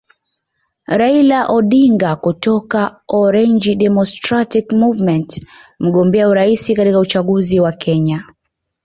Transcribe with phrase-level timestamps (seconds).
[0.99, 2.79] Raila Odinga kutoka
[3.21, 5.45] Orange Democratic Movement
[5.79, 8.23] mgombea urais katika uchaguzi wa Kenya